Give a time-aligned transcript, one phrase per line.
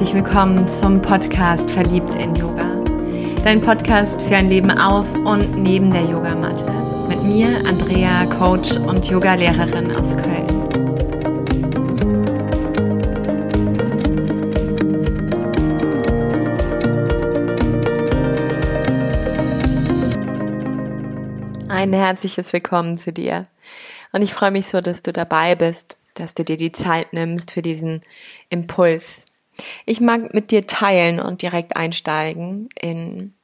[0.00, 2.64] herzlich willkommen zum Podcast Verliebt in Yoga.
[3.44, 6.72] Dein Podcast für ein Leben auf und neben der Yogamatte.
[7.06, 10.46] Mit mir, Andrea, Coach und Yogalehrerin aus Köln.
[21.68, 23.42] Ein herzliches Willkommen zu dir.
[24.12, 27.50] Und ich freue mich so, dass du dabei bist, dass du dir die Zeit nimmst
[27.50, 28.00] für diesen
[28.48, 29.26] Impuls,
[29.86, 33.34] ich mag mit dir teilen und direkt einsteigen in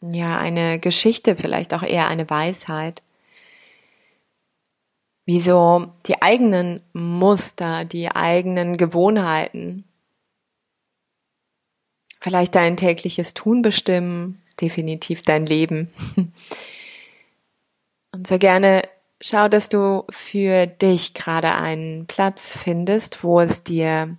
[0.00, 3.02] ja eine Geschichte, vielleicht auch eher eine Weisheit.
[5.26, 9.84] Wieso die eigenen Muster, die eigenen Gewohnheiten
[12.24, 15.92] vielleicht dein tägliches Tun bestimmen, definitiv dein Leben.
[18.12, 18.80] Und so gerne
[19.20, 24.16] schau, dass du für dich gerade einen Platz findest, wo es dir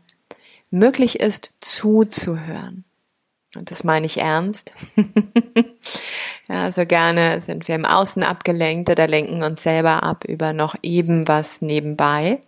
[0.75, 2.85] möglich ist, zuzuhören.
[3.55, 4.73] Und das meine ich ernst.
[6.49, 10.75] ja, so gerne sind wir im Außen abgelenkt oder lenken uns selber ab über noch
[10.83, 12.41] eben was nebenbei.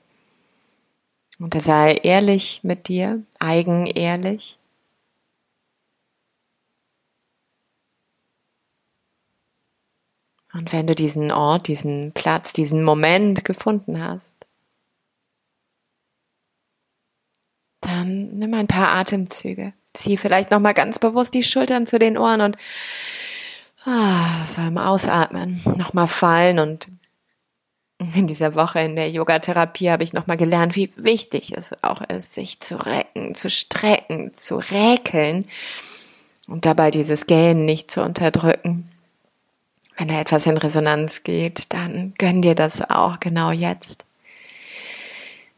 [1.39, 4.57] Und da sei ehrlich mit dir, eigenehrlich.
[10.53, 14.36] Und wenn du diesen Ort, diesen Platz, diesen Moment gefunden hast,
[18.37, 19.73] nimm ein paar Atemzüge.
[19.93, 22.57] Zieh vielleicht nochmal ganz bewusst die Schultern zu den Ohren und
[23.85, 26.87] ah, so im Ausatmen nochmal fallen und
[27.99, 32.35] in dieser Woche in der Yogatherapie habe ich nochmal gelernt, wie wichtig es auch ist,
[32.35, 35.43] sich zu recken, zu strecken, zu räkeln
[36.47, 38.89] und dabei dieses Gähnen nicht zu unterdrücken.
[39.97, 44.05] Wenn da etwas in Resonanz geht, dann gönn dir das auch genau jetzt.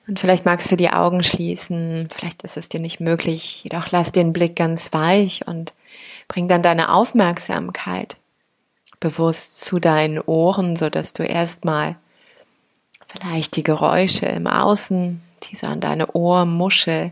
[0.09, 4.11] Und vielleicht magst du die Augen schließen, vielleicht ist es dir nicht möglich, jedoch lass
[4.11, 5.71] den Blick ganz weich und
[6.27, 8.17] bring dann deine Aufmerksamkeit
[8.99, 11.95] bewusst zu deinen Ohren, so dass du erstmal
[13.05, 17.11] vielleicht die Geräusche im Außen, die so an deine Ohrmuschel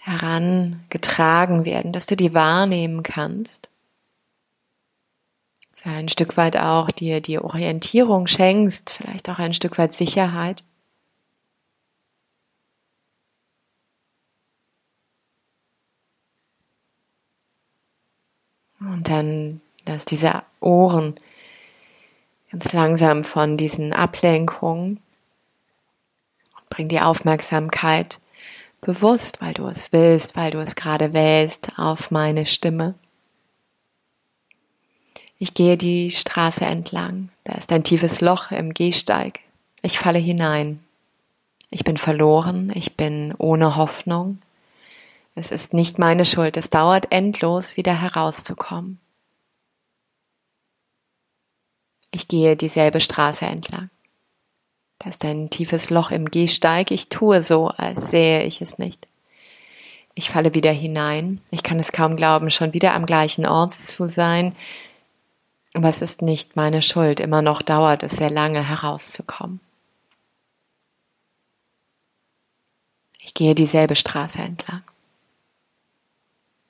[0.00, 3.68] herangetragen werden, dass du die wahrnehmen kannst.
[5.74, 10.64] So ein Stück weit auch dir die Orientierung schenkst, vielleicht auch ein Stück weit Sicherheit.
[18.90, 21.14] Und dann lass diese Ohren
[22.50, 25.00] ganz langsam von diesen Ablenkungen
[26.56, 28.20] und bring die Aufmerksamkeit
[28.80, 32.94] bewusst, weil du es willst, weil du es gerade wählst, auf meine Stimme.
[35.38, 37.30] Ich gehe die Straße entlang.
[37.44, 39.40] Da ist ein tiefes Loch im Gehsteig.
[39.82, 40.80] Ich falle hinein.
[41.70, 42.72] Ich bin verloren.
[42.74, 44.38] Ich bin ohne Hoffnung.
[45.40, 49.00] Es ist nicht meine Schuld, es dauert endlos, wieder herauszukommen.
[52.10, 53.88] Ich gehe dieselbe Straße entlang.
[54.98, 56.90] Da ist ein tiefes Loch im Gehsteig.
[56.90, 59.08] Ich tue so, als sähe ich es nicht.
[60.14, 61.40] Ich falle wieder hinein.
[61.50, 64.54] Ich kann es kaum glauben, schon wieder am gleichen Ort zu sein.
[65.72, 67.18] Aber es ist nicht meine Schuld.
[67.18, 69.60] Immer noch dauert es sehr lange herauszukommen.
[73.22, 74.82] Ich gehe dieselbe Straße entlang.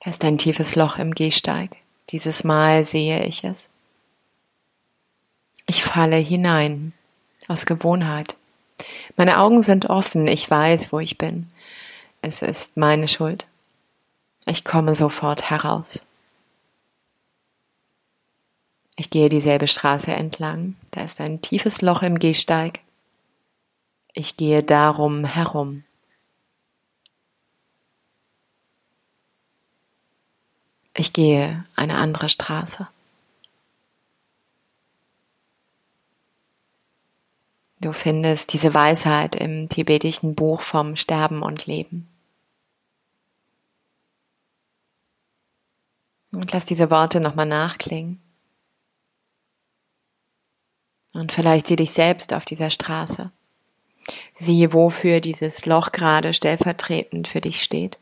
[0.01, 1.77] Da ist ein tiefes Loch im Gehsteig.
[2.09, 3.69] Dieses Mal sehe ich es.
[5.67, 6.93] Ich falle hinein,
[7.47, 8.35] aus Gewohnheit.
[9.15, 11.49] Meine Augen sind offen, ich weiß, wo ich bin.
[12.21, 13.45] Es ist meine Schuld.
[14.45, 16.05] Ich komme sofort heraus.
[18.97, 20.75] Ich gehe dieselbe Straße entlang.
[20.91, 22.79] Da ist ein tiefes Loch im Gehsteig.
[24.13, 25.83] Ich gehe darum herum.
[30.93, 32.87] Ich gehe eine andere Straße.
[37.79, 42.07] Du findest diese Weisheit im tibetischen Buch vom Sterben und Leben.
[46.31, 48.21] Und lass diese Worte nochmal nachklingen.
[51.13, 53.31] Und vielleicht sieh dich selbst auf dieser Straße.
[54.35, 57.99] Sieh, wofür dieses Loch gerade stellvertretend für dich steht.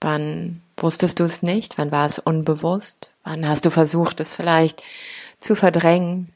[0.00, 1.78] Wann wusstest du es nicht?
[1.78, 3.12] Wann war es unbewusst?
[3.24, 4.82] Wann hast du versucht, es vielleicht
[5.40, 6.32] zu verdrängen?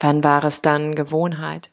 [0.00, 1.70] Wann war es dann Gewohnheit?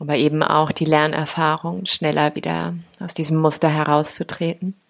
[0.00, 4.80] Aber eben auch die Lernerfahrung, schneller wieder aus diesem Muster herauszutreten.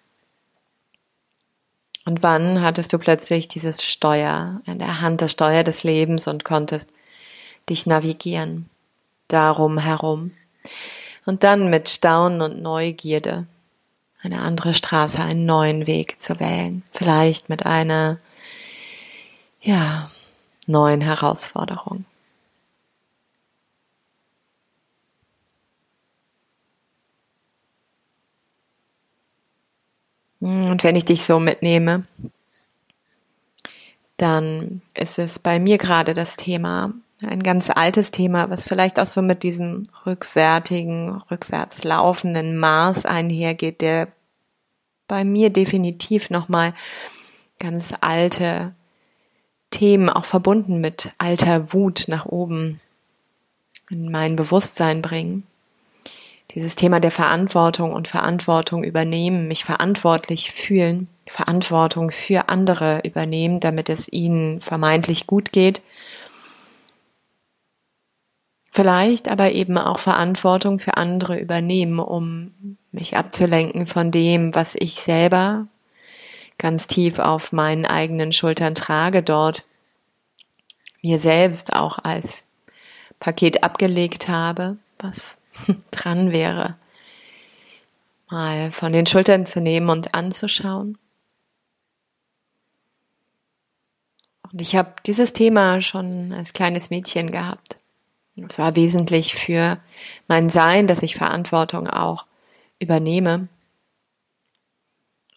[2.05, 6.45] Und wann hattest du plötzlich dieses Steuer in der Hand, das Steuer des Lebens und
[6.45, 6.91] konntest
[7.69, 8.69] dich navigieren,
[9.29, 10.31] darum herum.
[11.25, 13.47] Und dann mit Staunen und Neugierde
[14.21, 16.83] eine andere Straße, einen neuen Weg zu wählen.
[16.91, 18.17] Vielleicht mit einer,
[19.61, 20.11] ja,
[20.67, 22.05] neuen Herausforderung.
[30.41, 32.05] Und wenn ich dich so mitnehme,
[34.17, 36.93] dann ist es bei mir gerade das Thema,
[37.25, 43.81] ein ganz altes Thema, was vielleicht auch so mit diesem rückwärtigen, rückwärts laufenden Mars einhergeht,
[43.81, 44.07] der
[45.07, 46.73] bei mir definitiv nochmal
[47.59, 48.73] ganz alte
[49.71, 52.79] Themen auch verbunden mit alter Wut nach oben
[53.89, 55.43] in mein Bewusstsein bringen
[56.55, 63.89] dieses Thema der Verantwortung und Verantwortung übernehmen, mich verantwortlich fühlen, Verantwortung für andere übernehmen, damit
[63.89, 65.81] es ihnen vermeintlich gut geht.
[68.79, 75.01] Vielleicht aber eben auch Verantwortung für andere übernehmen, um mich abzulenken von dem, was ich
[75.01, 75.67] selber
[76.57, 79.65] ganz tief auf meinen eigenen Schultern trage, dort
[81.01, 82.45] mir selbst auch als
[83.19, 85.35] Paket abgelegt habe, was
[85.91, 86.77] dran wäre,
[88.29, 90.97] mal von den Schultern zu nehmen und anzuschauen.
[94.49, 97.77] Und ich habe dieses Thema schon als kleines Mädchen gehabt.
[98.45, 99.77] Es war wesentlich für
[100.27, 102.25] mein Sein, dass ich Verantwortung auch
[102.79, 103.47] übernehme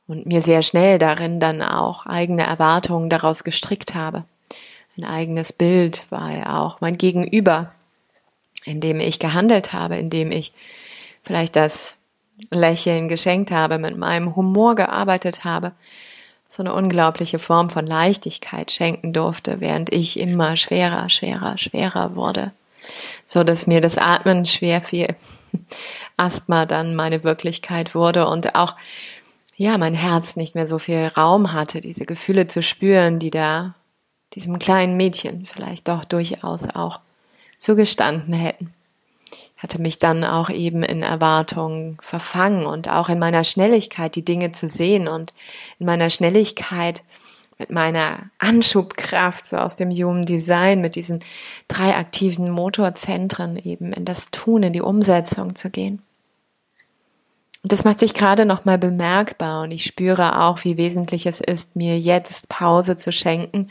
[0.06, 4.24] und mir sehr schnell darin dann auch eigene Erwartungen daraus gestrickt habe.
[4.96, 7.72] Ein eigenes Bild, weil auch mein Gegenüber
[8.64, 10.52] indem ich gehandelt habe, indem ich
[11.22, 11.96] vielleicht das
[12.50, 15.72] Lächeln geschenkt habe, mit meinem Humor gearbeitet habe,
[16.48, 22.52] so eine unglaubliche Form von Leichtigkeit schenken durfte, während ich immer schwerer, schwerer, schwerer wurde,
[23.24, 25.14] so dass mir das Atmen schwer fiel,
[26.16, 28.76] Asthma dann meine Wirklichkeit wurde und auch
[29.56, 33.74] ja, mein Herz nicht mehr so viel Raum hatte, diese Gefühle zu spüren, die da
[34.34, 37.00] diesem kleinen Mädchen vielleicht doch durchaus auch
[37.58, 38.72] zugestanden hätten.
[39.30, 44.24] Ich hatte mich dann auch eben in Erwartungen verfangen und auch in meiner Schnelligkeit die
[44.24, 45.32] Dinge zu sehen und
[45.78, 47.02] in meiner Schnelligkeit
[47.62, 51.20] mit meiner Anschubkraft so aus dem Human Design mit diesen
[51.68, 56.02] drei aktiven Motorzentren eben in das Tun, in die Umsetzung zu gehen.
[57.62, 61.76] Und das macht sich gerade nochmal bemerkbar und ich spüre auch, wie wesentlich es ist,
[61.76, 63.70] mir jetzt Pause zu schenken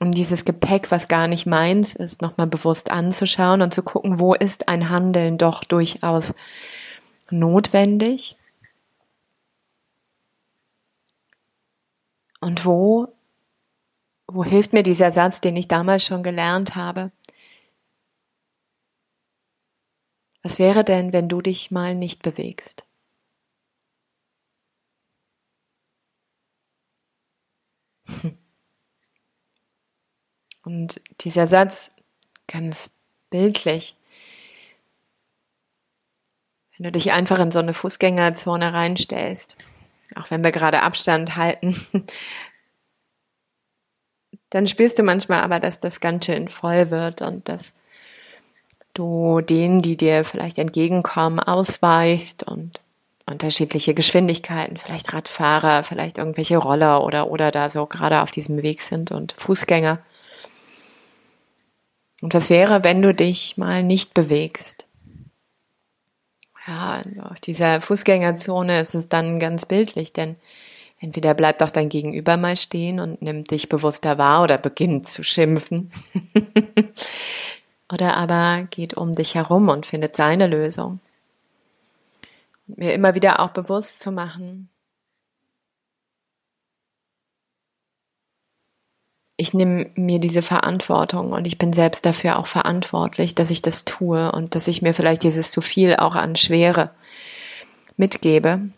[0.00, 4.34] um dieses Gepäck, was gar nicht meins ist, nochmal bewusst anzuschauen und zu gucken, wo
[4.34, 6.34] ist ein Handeln doch durchaus
[7.30, 8.36] notwendig
[12.44, 13.13] und wo,
[14.26, 17.12] wo hilft mir dieser Satz, den ich damals schon gelernt habe.
[20.42, 22.84] Was wäre denn, wenn du dich mal nicht bewegst?
[28.20, 28.38] Hm.
[30.62, 31.92] Und dieser Satz,
[32.46, 32.90] ganz
[33.30, 33.96] bildlich,
[36.76, 39.56] wenn du dich einfach in so eine Fußgängerzone reinstellst,
[40.16, 41.76] auch wenn wir gerade Abstand halten,
[44.54, 47.74] dann spürst du manchmal aber, dass das ganz schön voll wird und dass
[48.94, 52.80] du denen, die dir vielleicht entgegenkommen, ausweichst und
[53.26, 58.82] unterschiedliche Geschwindigkeiten, vielleicht Radfahrer, vielleicht irgendwelche Roller oder, oder da so gerade auf diesem Weg
[58.82, 59.98] sind und Fußgänger.
[62.20, 64.86] Und was wäre, wenn du dich mal nicht bewegst?
[66.68, 70.36] Ja, auf dieser Fußgängerzone ist es dann ganz bildlich, denn
[71.04, 75.22] entweder bleibt auch dein Gegenüber mal stehen und nimmt dich bewusster wahr oder beginnt zu
[75.22, 75.92] schimpfen.
[77.92, 81.00] oder aber geht um dich herum und findet seine Lösung.
[82.66, 84.70] Und mir immer wieder auch bewusst zu machen,
[89.36, 93.84] ich nehme mir diese Verantwortung und ich bin selbst dafür auch verantwortlich, dass ich das
[93.84, 96.90] tue und dass ich mir vielleicht dieses zu viel auch an Schwere
[97.96, 98.70] mitgebe.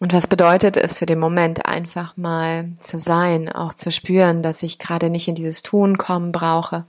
[0.00, 4.62] Und was bedeutet es für den Moment einfach mal zu sein, auch zu spüren, dass
[4.62, 6.86] ich gerade nicht in dieses Tun kommen brauche,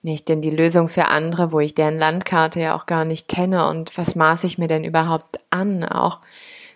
[0.00, 3.68] nicht in die Lösung für andere, wo ich deren Landkarte ja auch gar nicht kenne
[3.68, 6.20] und was maße ich mir denn überhaupt an, auch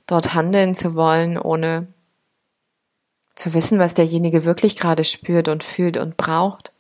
[0.09, 1.87] dort handeln zu wollen, ohne
[3.37, 6.73] zu wissen, was derjenige wirklich gerade spürt und fühlt und braucht.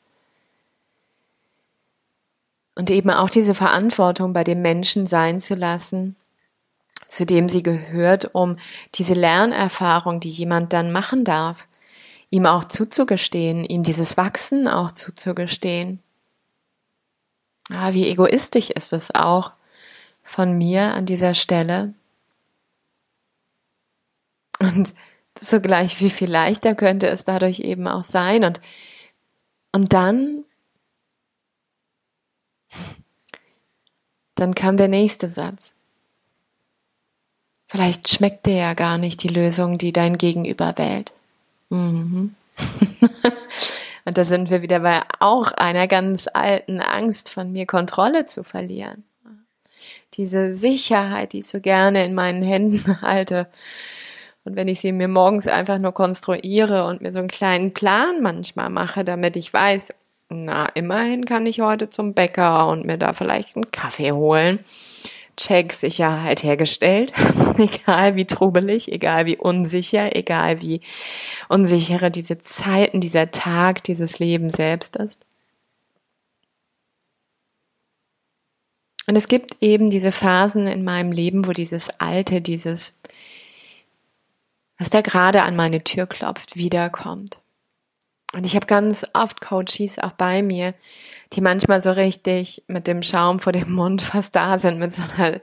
[2.74, 6.16] Und eben auch diese Verantwortung bei dem Menschen sein zu lassen,
[7.08, 8.58] zu dem sie gehört, um
[8.94, 11.66] diese Lernerfahrung, die jemand dann machen darf,
[12.30, 16.00] ihm auch zuzugestehen, ihm dieses Wachsen auch zuzugestehen.
[17.70, 19.52] Ah, wie egoistisch ist es auch
[20.22, 21.94] von mir an dieser Stelle.
[24.58, 24.94] Und
[25.34, 28.44] zugleich, wie viel leichter könnte es dadurch eben auch sein.
[28.44, 28.60] Und,
[29.72, 30.44] und dann,
[34.34, 35.74] dann kam der nächste Satz.
[37.68, 41.12] Vielleicht schmeckt dir ja gar nicht die Lösung, die dein Gegenüber wählt.
[41.68, 42.34] Mhm.
[44.06, 48.42] Und da sind wir wieder bei auch einer ganz alten Angst von mir, Kontrolle zu
[48.42, 49.04] verlieren.
[50.14, 53.48] Diese Sicherheit, die ich so gerne in meinen Händen halte.
[54.44, 58.22] Und wenn ich sie mir morgens einfach nur konstruiere und mir so einen kleinen Plan
[58.22, 59.92] manchmal mache, damit ich weiß,
[60.30, 64.60] na, immerhin kann ich heute zum Bäcker und mir da vielleicht einen Kaffee holen
[65.38, 67.12] Check-Sicherheit hergestellt,
[67.58, 70.80] egal wie trubelig, egal wie unsicher, egal wie
[71.48, 75.24] unsichere diese Zeiten, dieser Tag, dieses Leben selbst ist.
[79.06, 82.92] Und es gibt eben diese Phasen in meinem Leben, wo dieses Alte, dieses,
[84.76, 87.40] was da gerade an meine Tür klopft, wiederkommt.
[88.34, 90.74] Und ich habe ganz oft Coaches auch bei mir,
[91.32, 95.02] die manchmal so richtig mit dem Schaum vor dem Mund fast da sind, mit so
[95.16, 95.40] einer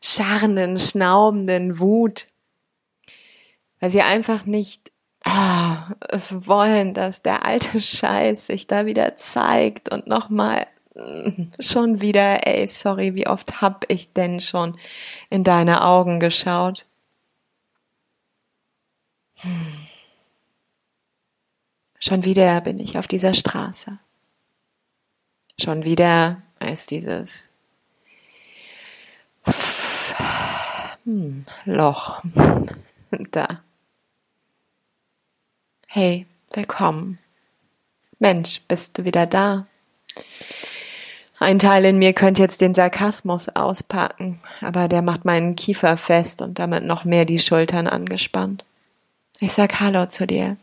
[0.00, 2.26] scharrenden, schnaubenden Wut,
[3.78, 4.90] weil sie einfach nicht
[5.26, 5.76] oh,
[6.08, 12.46] es wollen, dass der alte Scheiß sich da wieder zeigt und nochmal mm, schon wieder,
[12.46, 14.76] ey, sorry, wie oft hab ich denn schon
[15.28, 16.86] in deine Augen geschaut?
[19.36, 19.79] Hm.
[22.02, 23.98] Schon wieder bin ich auf dieser Straße.
[25.60, 27.50] Schon wieder ist dieses
[31.04, 32.22] hm, Loch
[33.32, 33.60] da.
[35.88, 37.18] Hey, willkommen.
[38.18, 39.66] Mensch, bist du wieder da?
[41.38, 46.40] Ein Teil in mir könnte jetzt den Sarkasmus auspacken, aber der macht meinen Kiefer fest
[46.40, 48.64] und damit noch mehr die Schultern angespannt.
[49.38, 50.56] Ich sag Hallo zu dir.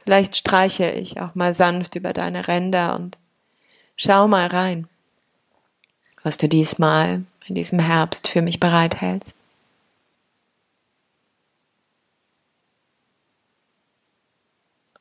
[0.00, 3.18] Vielleicht streiche ich auch mal sanft über deine Ränder und
[3.96, 4.88] schau mal rein,
[6.22, 9.38] was du diesmal in diesem Herbst für mich bereithältst.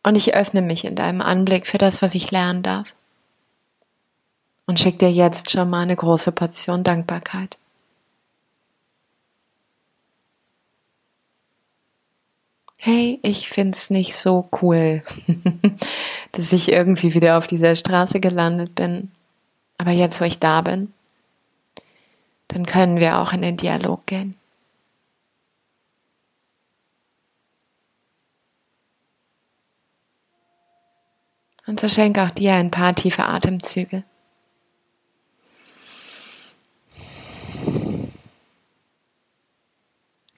[0.03, 2.95] Und ich öffne mich in deinem Anblick für das, was ich lernen darf.
[4.65, 7.57] Und schick dir jetzt schon mal eine große Portion Dankbarkeit.
[12.79, 15.03] Hey, ich find's nicht so cool,
[16.31, 19.11] dass ich irgendwie wieder auf dieser Straße gelandet bin.
[19.77, 20.93] Aber jetzt, wo ich da bin,
[22.47, 24.35] dann können wir auch in den Dialog gehen.
[31.65, 34.03] Und so schenke auch dir ein paar tiefe Atemzüge.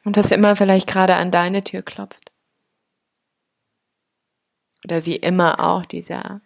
[0.03, 2.28] Und was immer vielleicht gerade an deine Tür klopft
[4.89, 6.41] oder wie immer auch dieser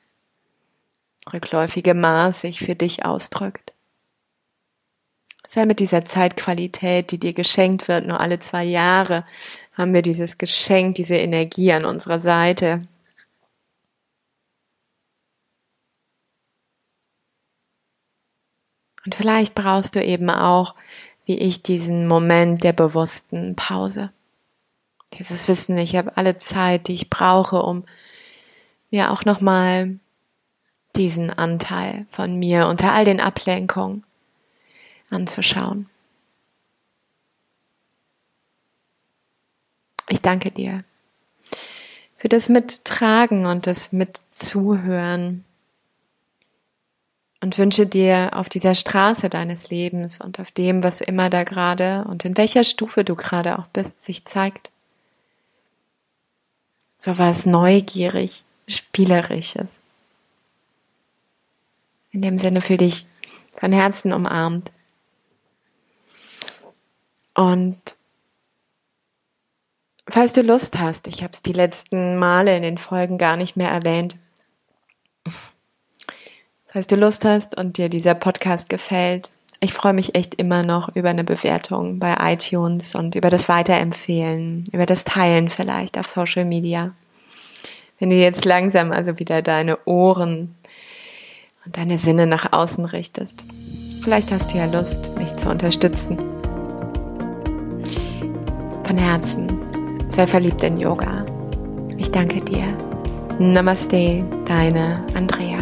[1.32, 3.72] rückläufige Maß sich für dich ausdrückt.
[5.48, 9.26] Sei mit dieser Zeitqualität, die dir geschenkt wird, nur alle zwei Jahre
[9.74, 12.80] haben wir dieses Geschenk, diese Energie an unserer Seite.
[19.06, 20.76] Und vielleicht brauchst du eben auch,
[21.26, 24.12] wie ich, diesen Moment der bewussten Pause.
[25.20, 27.86] Dieses Wissen, ich habe alle Zeit, die ich brauche, um
[28.94, 30.00] mir auch nochmal
[30.96, 34.04] diesen Anteil von mir unter all den Ablenkungen
[35.10, 35.90] anzuschauen.
[40.10, 40.84] Ich danke dir
[42.18, 45.44] für das Mittragen und das Mitzuhören
[47.42, 52.06] und wünsche dir auf dieser Straße deines Lebens und auf dem, was immer da gerade
[52.08, 54.70] und in welcher Stufe du gerade auch bist, sich zeigt.
[56.96, 59.79] So was neugierig, Spielerisches.
[62.12, 63.05] In dem Sinne fühl dich
[63.58, 64.72] von Herzen umarmt.
[67.34, 67.96] Und
[70.08, 73.58] falls du Lust hast, ich habe es die letzten Male in den Folgen gar nicht
[73.58, 74.17] mehr erwähnt,
[76.67, 80.93] falls du Lust hast und dir dieser Podcast gefällt, ich freue mich echt immer noch
[80.93, 86.43] über eine Bewertung bei iTunes und über das Weiterempfehlen, über das Teilen vielleicht auf Social
[86.43, 86.93] Media
[88.03, 90.55] wenn du jetzt langsam also wieder deine Ohren
[91.65, 93.45] und deine Sinne nach außen richtest.
[94.01, 96.17] Vielleicht hast du ja Lust, mich zu unterstützen.
[98.86, 99.48] Von Herzen,
[100.10, 101.24] sei verliebt in Yoga.
[101.98, 102.77] Ich danke dir.
[103.39, 105.60] Namaste, deine Andrea.